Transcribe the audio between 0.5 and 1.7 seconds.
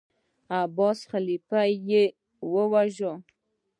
عباسي خلیفه